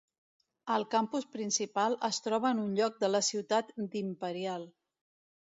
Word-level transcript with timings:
El 0.75 0.85
campus 0.95 1.27
principal 1.35 1.97
es 2.09 2.21
troba 2.29 2.53
en 2.57 2.63
un 2.63 2.73
lloc 2.81 2.99
de 3.05 3.11
la 3.13 3.23
ciutat 3.29 3.71
d'Imperial. 3.85 4.67